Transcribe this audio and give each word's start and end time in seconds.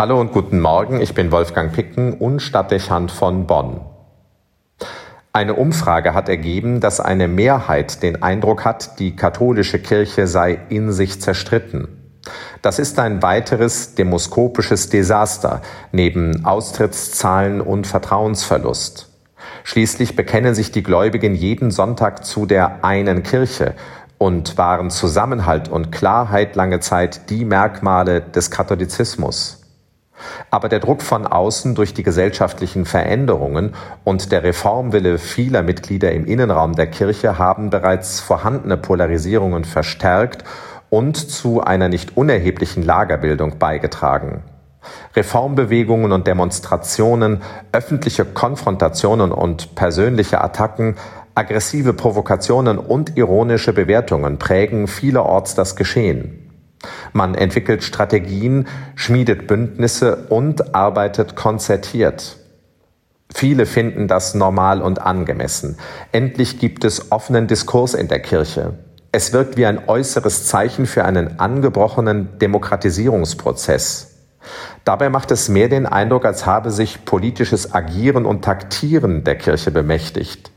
Hallo 0.00 0.18
und 0.18 0.32
guten 0.32 0.60
Morgen, 0.60 1.02
ich 1.02 1.12
bin 1.12 1.30
Wolfgang 1.30 1.74
Picken 1.74 2.14
und 2.14 2.40
Stadtdechant 2.40 3.12
von 3.12 3.46
Bonn. 3.46 3.82
Eine 5.34 5.52
Umfrage 5.52 6.14
hat 6.14 6.30
ergeben, 6.30 6.80
dass 6.80 7.00
eine 7.00 7.28
Mehrheit 7.28 8.02
den 8.02 8.22
Eindruck 8.22 8.64
hat, 8.64 8.98
die 8.98 9.14
katholische 9.14 9.78
Kirche 9.78 10.26
sei 10.26 10.58
in 10.70 10.90
sich 10.90 11.20
zerstritten. 11.20 12.16
Das 12.62 12.78
ist 12.78 12.98
ein 12.98 13.22
weiteres 13.22 13.94
demoskopisches 13.94 14.88
Desaster 14.88 15.60
neben 15.92 16.46
Austrittszahlen 16.46 17.60
und 17.60 17.86
Vertrauensverlust. 17.86 19.10
Schließlich 19.64 20.16
bekennen 20.16 20.54
sich 20.54 20.72
die 20.72 20.82
Gläubigen 20.82 21.34
jeden 21.34 21.70
Sonntag 21.70 22.24
zu 22.24 22.46
der 22.46 22.86
einen 22.86 23.22
Kirche 23.22 23.74
und 24.16 24.56
waren 24.56 24.88
Zusammenhalt 24.88 25.68
und 25.68 25.92
Klarheit 25.92 26.56
lange 26.56 26.80
Zeit 26.80 27.28
die 27.28 27.44
Merkmale 27.44 28.22
des 28.22 28.50
Katholizismus. 28.50 29.59
Aber 30.50 30.68
der 30.68 30.80
Druck 30.80 31.02
von 31.02 31.26
außen 31.26 31.74
durch 31.74 31.94
die 31.94 32.02
gesellschaftlichen 32.02 32.84
Veränderungen 32.84 33.74
und 34.04 34.32
der 34.32 34.42
Reformwille 34.42 35.18
vieler 35.18 35.62
Mitglieder 35.62 36.12
im 36.12 36.26
Innenraum 36.26 36.74
der 36.74 36.86
Kirche 36.86 37.38
haben 37.38 37.70
bereits 37.70 38.20
vorhandene 38.20 38.76
Polarisierungen 38.76 39.64
verstärkt 39.64 40.44
und 40.90 41.16
zu 41.16 41.60
einer 41.60 41.88
nicht 41.88 42.16
unerheblichen 42.16 42.82
Lagerbildung 42.82 43.58
beigetragen. 43.58 44.42
Reformbewegungen 45.14 46.12
und 46.12 46.26
Demonstrationen, 46.26 47.42
öffentliche 47.72 48.24
Konfrontationen 48.24 49.32
und 49.32 49.74
persönliche 49.74 50.40
Attacken, 50.40 50.96
aggressive 51.34 51.92
Provokationen 51.92 52.78
und 52.78 53.16
ironische 53.16 53.72
Bewertungen 53.72 54.38
prägen 54.38 54.86
vielerorts 54.86 55.54
das 55.54 55.76
Geschehen. 55.76 56.39
Man 57.12 57.34
entwickelt 57.34 57.82
Strategien, 57.84 58.66
schmiedet 58.94 59.46
Bündnisse 59.46 60.26
und 60.28 60.74
arbeitet 60.74 61.36
konzertiert. 61.36 62.36
Viele 63.32 63.66
finden 63.66 64.08
das 64.08 64.34
normal 64.34 64.82
und 64.82 65.00
angemessen. 65.00 65.76
Endlich 66.12 66.58
gibt 66.58 66.84
es 66.84 67.12
offenen 67.12 67.46
Diskurs 67.46 67.94
in 67.94 68.08
der 68.08 68.20
Kirche. 68.20 68.74
Es 69.12 69.32
wirkt 69.32 69.56
wie 69.56 69.66
ein 69.66 69.88
äußeres 69.88 70.46
Zeichen 70.46 70.86
für 70.86 71.04
einen 71.04 71.40
angebrochenen 71.40 72.38
Demokratisierungsprozess. 72.38 74.10
Dabei 74.84 75.10
macht 75.10 75.30
es 75.30 75.48
mehr 75.48 75.68
den 75.68 75.86
Eindruck, 75.86 76.24
als 76.24 76.46
habe 76.46 76.70
sich 76.70 77.04
politisches 77.04 77.74
Agieren 77.74 78.24
und 78.24 78.42
Taktieren 78.42 79.24
der 79.24 79.36
Kirche 79.36 79.70
bemächtigt. 79.70 80.50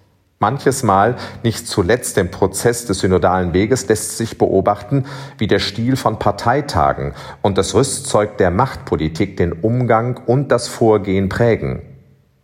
Manches 0.44 0.84
Mal, 0.84 1.16
nicht 1.42 1.70
zuletzt 1.70 2.18
im 2.18 2.30
Prozess 2.30 2.86
des 2.86 3.00
synodalen 3.00 3.54
Weges, 3.54 3.88
lässt 3.88 4.18
sich 4.18 4.38
beobachten, 4.38 5.06
wie 5.38 5.48
der 5.48 5.60
Stil 5.60 5.96
von 5.96 6.20
Parteitagen 6.20 7.14
und 7.42 7.58
das 7.58 7.74
Rüstzeug 7.74 8.38
der 8.40 8.52
Machtpolitik 8.52 9.38
den 9.38 9.54
Umgang 9.54 10.20
und 10.26 10.52
das 10.52 10.68
Vorgehen 10.68 11.30
prägen. 11.30 11.84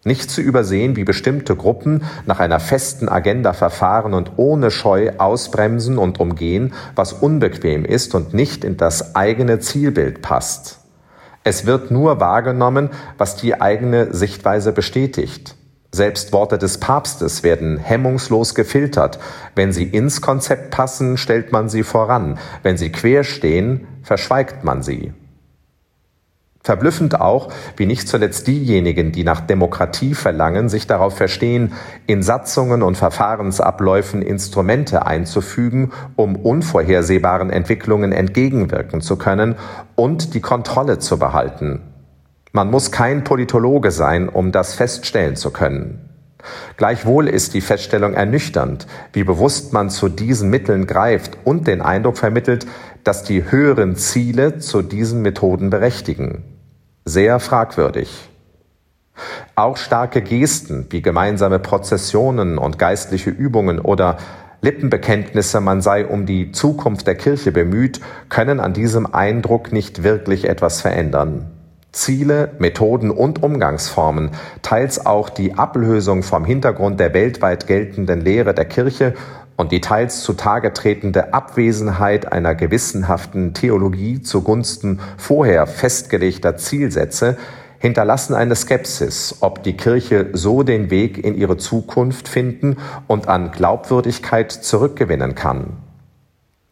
Nicht 0.06 0.32
zu 0.32 0.40
übersehen, 0.40 0.96
wie 0.96 1.04
bestimmte 1.04 1.58
Gruppen 1.58 2.06
nach 2.26 2.40
einer 2.40 2.62
festen 2.62 3.10
Agenda 3.10 3.52
verfahren 3.52 4.14
und 4.14 4.32
ohne 4.38 4.72
Scheu 4.72 5.12
ausbremsen 5.18 5.98
und 5.98 6.22
umgehen, 6.22 6.72
was 6.96 7.12
unbequem 7.12 7.84
ist 7.84 8.16
und 8.16 8.34
nicht 8.34 8.64
in 8.64 8.78
das 8.78 9.14
eigene 9.18 9.60
Zielbild 9.60 10.22
passt. 10.22 10.80
Es 11.44 11.66
wird 11.66 11.92
nur 11.92 12.22
wahrgenommen, 12.22 12.92
was 13.18 13.36
die 13.36 13.60
eigene 13.60 14.14
Sichtweise 14.14 14.72
bestätigt. 14.72 15.58
Selbst 15.92 16.34
Worte 16.34 16.60
des 16.60 16.78
Papstes 16.80 17.42
werden 17.44 17.78
hemmungslos 17.78 18.54
gefiltert. 18.54 19.20
Wenn 19.56 19.74
sie 19.74 19.86
ins 19.86 20.22
Konzept 20.22 20.70
passen, 20.70 21.18
stellt 21.18 21.52
man 21.52 21.68
sie 21.68 21.84
voran. 21.84 22.38
Wenn 22.62 22.78
sie 22.78 22.92
quer 22.92 23.24
stehen, 23.24 23.88
verschweigt 24.04 24.64
man 24.64 24.84
sie. 24.84 25.14
Verblüffend 26.62 27.20
auch, 27.20 27.52
wie 27.78 27.88
nicht 27.88 28.08
zuletzt 28.08 28.46
diejenigen, 28.46 29.12
die 29.12 29.24
nach 29.24 29.42
Demokratie 29.42 30.14
verlangen, 30.14 30.70
sich 30.70 30.86
darauf 30.86 31.16
verstehen, 31.18 31.74
in 32.06 32.22
Satzungen 32.22 32.84
und 32.84 32.96
Verfahrensabläufen 32.96 34.22
Instrumente 34.22 35.08
einzufügen, 35.08 35.92
um 36.16 36.36
unvorhersehbaren 36.36 37.50
Entwicklungen 37.50 38.12
entgegenwirken 38.12 39.02
zu 39.02 39.16
können 39.16 39.56
und 39.96 40.36
die 40.36 40.42
Kontrolle 40.42 41.00
zu 41.00 41.18
behalten. 41.18 41.82
Man 42.52 42.72
muss 42.72 42.92
kein 42.92 43.24
Politologe 43.24 43.92
sein, 43.92 44.28
um 44.28 44.52
das 44.52 44.74
feststellen 44.74 45.36
zu 45.36 45.52
können. 45.52 46.10
Gleichwohl 46.78 47.28
ist 47.28 47.54
die 47.54 47.62
Feststellung 47.62 48.14
ernüchternd, 48.14 48.88
wie 49.14 49.24
bewusst 49.24 49.74
man 49.74 49.90
zu 49.90 50.10
diesen 50.10 50.50
Mitteln 50.50 50.88
greift 50.88 51.38
und 51.44 51.68
den 51.68 51.82
Eindruck 51.82 52.18
vermittelt, 52.18 52.66
dass 53.04 53.24
die 53.24 53.52
höheren 53.52 53.96
Ziele 53.96 54.58
zu 54.58 54.82
diesen 54.82 55.22
Methoden 55.22 55.70
berechtigen. 55.70 56.44
Sehr 57.06 57.40
fragwürdig. 57.40 58.30
Auch 59.56 59.78
starke 59.78 60.22
Gesten 60.22 60.88
wie 60.90 61.02
gemeinsame 61.02 61.60
Prozessionen 61.60 62.58
und 62.58 62.80
geistliche 62.80 63.30
Übungen 63.30 63.80
oder 63.80 64.18
Lippenbekenntnisse, 64.62 65.62
man 65.62 65.82
sei 65.82 66.06
um 66.06 66.26
die 66.26 66.52
Zukunft 66.52 67.06
der 67.06 67.16
Kirche 67.16 67.52
bemüht, 67.52 68.00
können 68.30 68.60
an 68.60 68.74
diesem 68.74 69.14
Eindruck 69.14 69.72
nicht 69.72 70.04
wirklich 70.04 70.48
etwas 70.48 70.82
verändern. 70.82 71.59
Ziele, 71.92 72.52
Methoden 72.60 73.10
und 73.10 73.42
Umgangsformen, 73.42 74.32
teils 74.62 75.06
auch 75.06 75.30
die 75.30 75.56
Ablösung 75.56 76.22
vom 76.24 76.46
Hintergrund 76.46 77.00
der 77.00 77.14
weltweit 77.14 77.66
geltenden 77.66 78.22
Lehre 78.22 78.54
der 78.54 78.66
Kirche 78.66 79.16
und 79.58 79.72
die 79.72 79.82
teils 79.82 80.22
zutage 80.22 80.72
tretende 80.72 81.34
Abwesenheit 81.34 82.32
einer 82.32 82.56
gewissenhaften 82.56 83.54
Theologie 83.54 84.22
zugunsten 84.22 85.00
vorher 85.18 85.68
festgelegter 85.68 86.56
Zielsätze 86.56 87.38
hinterlassen 87.80 88.36
eine 88.36 88.56
Skepsis, 88.56 89.38
ob 89.40 89.64
die 89.64 89.76
Kirche 89.76 90.30
so 90.34 90.64
den 90.64 90.92
Weg 90.92 91.18
in 91.18 91.36
ihre 91.36 91.58
Zukunft 91.58 92.28
finden 92.28 92.78
und 93.08 93.28
an 93.28 93.52
Glaubwürdigkeit 93.52 94.52
zurückgewinnen 94.52 95.36
kann. 95.36 95.78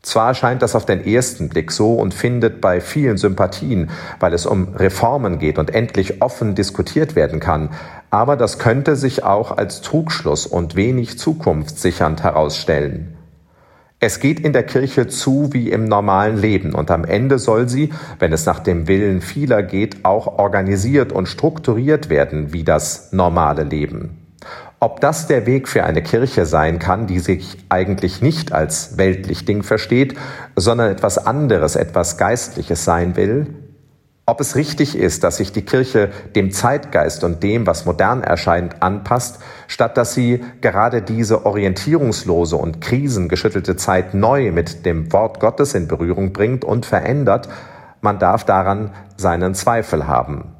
Zwar 0.01 0.33
scheint 0.35 0.61
das 0.61 0.75
auf 0.75 0.85
den 0.85 1.05
ersten 1.05 1.49
Blick 1.49 1.71
so 1.71 1.95
und 1.95 2.13
findet 2.13 2.61
bei 2.61 2.79
vielen 2.79 3.17
Sympathien, 3.17 3.89
weil 4.19 4.33
es 4.33 4.45
um 4.45 4.75
Reformen 4.75 5.39
geht 5.39 5.57
und 5.57 5.73
endlich 5.73 6.21
offen 6.21 6.55
diskutiert 6.55 7.15
werden 7.15 7.39
kann, 7.39 7.71
aber 8.09 8.37
das 8.37 8.57
könnte 8.57 8.95
sich 8.95 9.23
auch 9.23 9.57
als 9.57 9.81
Trugschluss 9.81 10.45
und 10.45 10.75
wenig 10.75 11.17
zukunftssichernd 11.19 12.23
herausstellen. 12.23 13.17
Es 13.99 14.19
geht 14.19 14.39
in 14.39 14.53
der 14.53 14.61
Kirche 14.61 15.07
zu 15.07 15.49
wie 15.53 15.71
im 15.71 15.85
normalen 15.85 16.37
Leben 16.37 16.75
und 16.75 16.91
am 16.91 17.03
Ende 17.03 17.39
soll 17.39 17.67
sie, 17.67 17.91
wenn 18.19 18.31
es 18.31 18.45
nach 18.45 18.59
dem 18.59 18.87
Willen 18.87 19.21
vieler 19.21 19.63
geht, 19.63 20.05
auch 20.05 20.37
organisiert 20.37 21.11
und 21.11 21.27
strukturiert 21.27 22.07
werden 22.07 22.53
wie 22.53 22.63
das 22.63 23.11
normale 23.11 23.63
Leben. 23.63 24.26
Ob 24.79 25.01
das 25.01 25.25
der 25.25 25.47
Weg 25.47 25.67
für 25.67 25.83
eine 25.85 26.03
Kirche 26.03 26.45
sein 26.45 26.77
kann, 26.77 27.07
die 27.07 27.17
sich 27.17 27.57
eigentlich 27.67 28.21
nicht 28.21 28.51
als 28.51 28.97
weltlich 28.99 29.43
Ding 29.43 29.63
versteht, 29.63 30.15
sondern 30.55 30.91
etwas 30.91 31.17
anderes, 31.17 31.75
etwas 31.75 32.17
Geistliches 32.17 32.85
sein 32.85 33.15
will? 33.15 33.47
Ob 34.27 34.39
es 34.39 34.55
richtig 34.55 34.95
ist, 34.95 35.23
dass 35.23 35.37
sich 35.37 35.51
die 35.51 35.63
Kirche 35.63 36.09
dem 36.35 36.51
Zeitgeist 36.51 37.23
und 37.23 37.41
dem, 37.41 37.65
was 37.65 37.85
modern 37.85 38.21
erscheint, 38.21 38.83
anpasst, 38.83 39.39
statt 39.67 39.97
dass 39.97 40.13
sie 40.13 40.43
gerade 40.61 41.01
diese 41.01 41.45
orientierungslose 41.45 42.57
und 42.57 42.79
krisengeschüttelte 42.79 43.77
Zeit 43.77 44.13
neu 44.13 44.51
mit 44.51 44.85
dem 44.85 45.11
Wort 45.11 45.39
Gottes 45.39 45.73
in 45.73 45.87
Berührung 45.87 46.33
bringt 46.33 46.65
und 46.65 46.85
verändert, 46.85 47.49
man 48.01 48.19
darf 48.19 48.43
daran 48.43 48.91
seinen 49.15 49.55
Zweifel 49.55 50.07
haben. 50.07 50.56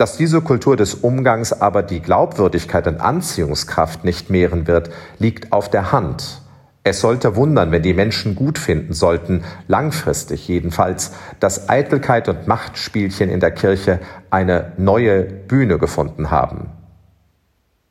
Dass 0.00 0.16
diese 0.16 0.40
Kultur 0.40 0.78
des 0.78 0.94
Umgangs 0.94 1.52
aber 1.52 1.82
die 1.82 2.00
Glaubwürdigkeit 2.00 2.86
und 2.86 3.02
Anziehungskraft 3.02 4.02
nicht 4.02 4.30
mehren 4.30 4.66
wird, 4.66 4.88
liegt 5.18 5.52
auf 5.52 5.68
der 5.68 5.92
Hand. 5.92 6.40
Es 6.82 7.02
sollte 7.02 7.36
wundern, 7.36 7.70
wenn 7.70 7.82
die 7.82 7.92
Menschen 7.92 8.34
gut 8.34 8.58
finden 8.58 8.94
sollten, 8.94 9.44
langfristig 9.68 10.48
jedenfalls, 10.48 11.12
dass 11.38 11.68
Eitelkeit 11.68 12.30
und 12.30 12.46
Machtspielchen 12.48 13.28
in 13.28 13.40
der 13.40 13.50
Kirche 13.50 14.00
eine 14.30 14.72
neue 14.78 15.22
Bühne 15.22 15.76
gefunden 15.76 16.30
haben. 16.30 16.70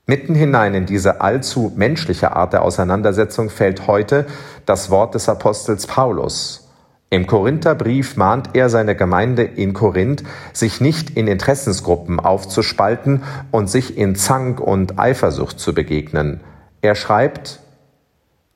Mitten 0.08 0.34
hinein 0.34 0.74
in 0.74 0.88
diese 0.88 1.22
allzu 1.22 1.74
menschliche 1.76 2.36
Art 2.36 2.54
der 2.54 2.64
Auseinandersetzung 2.64 3.52
fällt 3.52 3.86
heute 3.86 4.26
das 4.66 4.90
Wort 4.90 5.14
des 5.14 5.30
Apostels 5.30 5.86
Paulus. 5.86 6.69
Im 7.12 7.26
Korintherbrief 7.26 8.18
mahnt 8.18 8.52
er 8.54 8.70
seine 8.70 8.96
Gemeinde 8.96 9.44
in 9.44 9.74
Korinth, 9.74 10.24
sich 10.54 10.80
nicht 10.80 11.10
in 11.18 11.28
Interessensgruppen 11.28 12.20
aufzuspalten 12.20 13.24
und 13.50 13.68
sich 13.68 13.98
in 13.98 14.16
Zank 14.16 14.60
und 14.60 15.00
Eifersucht 15.00 15.60
zu 15.60 15.74
begegnen. 15.74 16.42
Er 16.82 16.94
schreibt, 16.94 17.62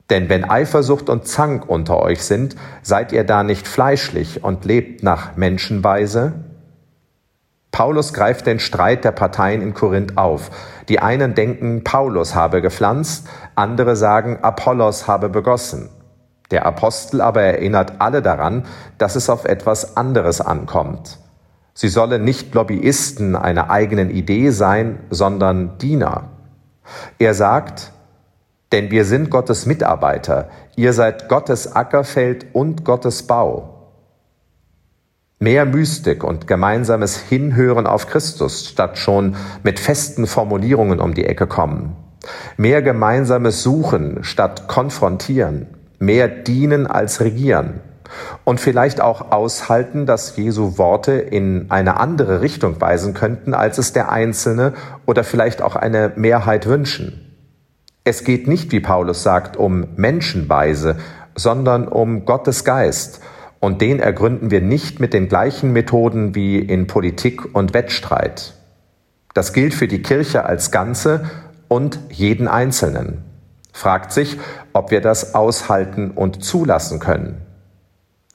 denn 0.08 0.28
wenn 0.28 0.44
Eifersucht 0.44 1.08
und 1.08 1.26
Zank 1.26 1.68
unter 1.68 1.98
euch 1.98 2.22
sind, 2.22 2.54
seid 2.82 3.12
ihr 3.12 3.24
da 3.24 3.42
nicht 3.42 3.66
fleischlich 3.66 4.44
und 4.44 4.64
lebt 4.64 5.02
nach 5.02 5.36
Menschenweise? 5.36 6.34
Paulus 7.72 8.12
greift 8.12 8.46
den 8.46 8.60
Streit 8.60 9.04
der 9.04 9.10
Parteien 9.10 9.60
in 9.60 9.74
Korinth 9.74 10.16
auf. 10.16 10.52
Die 10.88 11.00
einen 11.00 11.34
denken, 11.34 11.82
Paulus 11.82 12.36
habe 12.36 12.62
gepflanzt, 12.62 13.26
andere 13.56 13.96
sagen, 13.96 14.38
Apollos 14.42 15.08
habe 15.08 15.28
begossen. 15.28 15.88
Der 16.54 16.66
Apostel 16.66 17.20
aber 17.20 17.42
erinnert 17.42 17.94
alle 17.98 18.22
daran, 18.22 18.62
dass 18.96 19.16
es 19.16 19.28
auf 19.28 19.44
etwas 19.44 19.96
anderes 19.96 20.40
ankommt. 20.40 21.18
Sie 21.74 21.88
sollen 21.88 22.22
nicht 22.22 22.54
Lobbyisten 22.54 23.34
einer 23.34 23.70
eigenen 23.70 24.08
Idee 24.08 24.50
sein, 24.50 25.00
sondern 25.10 25.78
Diener. 25.78 26.28
Er 27.18 27.34
sagt, 27.34 27.90
denn 28.70 28.92
wir 28.92 29.04
sind 29.04 29.30
Gottes 29.30 29.66
Mitarbeiter, 29.66 30.48
ihr 30.76 30.92
seid 30.92 31.28
Gottes 31.28 31.74
Ackerfeld 31.74 32.46
und 32.52 32.84
Gottes 32.84 33.24
Bau. 33.24 33.90
Mehr 35.40 35.64
Mystik 35.64 36.22
und 36.22 36.46
gemeinsames 36.46 37.18
Hinhören 37.18 37.88
auf 37.88 38.06
Christus, 38.06 38.68
statt 38.68 38.96
schon 38.96 39.34
mit 39.64 39.80
festen 39.80 40.28
Formulierungen 40.28 41.00
um 41.00 41.14
die 41.14 41.26
Ecke 41.26 41.48
kommen. 41.48 41.96
Mehr 42.56 42.80
gemeinsames 42.80 43.64
Suchen 43.64 44.22
statt 44.22 44.68
konfrontieren. 44.68 45.66
Mehr 46.04 46.28
dienen 46.28 46.86
als 46.86 47.20
regieren. 47.20 47.80
Und 48.44 48.60
vielleicht 48.60 49.00
auch 49.00 49.32
aushalten, 49.32 50.06
dass 50.06 50.36
Jesu 50.36 50.78
Worte 50.78 51.12
in 51.12 51.70
eine 51.70 51.98
andere 51.98 52.40
Richtung 52.40 52.80
weisen 52.80 53.14
könnten, 53.14 53.54
als 53.54 53.78
es 53.78 53.92
der 53.92 54.12
Einzelne 54.12 54.74
oder 55.06 55.24
vielleicht 55.24 55.62
auch 55.62 55.74
eine 55.74 56.12
Mehrheit 56.14 56.66
wünschen. 56.66 57.20
Es 58.04 58.22
geht 58.22 58.46
nicht, 58.46 58.70
wie 58.70 58.80
Paulus 58.80 59.22
sagt, 59.22 59.56
um 59.56 59.86
Menschenweise, 59.96 60.96
sondern 61.34 61.88
um 61.88 62.24
Gottes 62.24 62.64
Geist– 62.64 63.20
und 63.64 63.80
den 63.80 63.98
ergründen 63.98 64.50
wir 64.50 64.60
nicht 64.60 65.00
mit 65.00 65.14
den 65.14 65.26
gleichen 65.26 65.72
Methoden 65.72 66.34
wie 66.34 66.58
in 66.58 66.86
Politik 66.86 67.54
und 67.54 67.72
Wettstreit. 67.72 68.52
Das 69.32 69.54
gilt 69.54 69.72
für 69.72 69.88
die 69.88 70.02
Kirche 70.02 70.44
als 70.44 70.70
Ganze 70.70 71.30
und 71.66 71.98
jeden 72.10 72.46
Einzelnen. 72.46 73.24
Fragt 73.76 74.12
sich, 74.12 74.38
ob 74.72 74.92
wir 74.92 75.00
das 75.00 75.34
aushalten 75.34 76.12
und 76.12 76.44
zulassen 76.44 77.00
können. 77.00 77.42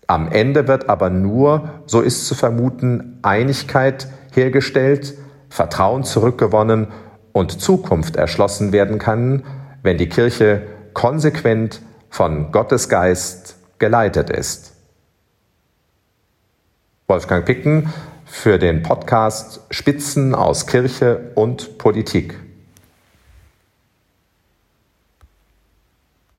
Am 0.06 0.30
Ende 0.30 0.68
wird 0.68 0.90
aber 0.90 1.10
nur, 1.10 1.70
so 1.86 2.02
ist 2.02 2.28
zu 2.28 2.36
vermuten, 2.36 3.20
Einigkeit 3.22 4.10
hergestellt, 4.34 5.14
Vertrauen 5.48 6.04
zurückgewonnen 6.04 6.90
und 7.32 7.62
Zukunft 7.62 8.18
erschlossen 8.18 8.74
werden 8.74 9.00
kann, 9.00 9.46
wenn 9.82 9.98
die 9.98 10.10
Kirche 10.10 10.64
konsequent 10.94 11.82
von 12.10 12.52
Gottes 12.52 12.90
Geist 12.90 13.56
geleitet 13.80 14.30
ist. 14.30 14.76
Wolfgang 17.08 17.46
Picken 17.46 17.94
für 18.26 18.60
den 18.60 18.84
Podcast 18.84 19.62
Spitzen 19.72 20.36
aus 20.36 20.68
Kirche 20.68 21.32
und 21.36 21.78
Politik. 21.78 22.49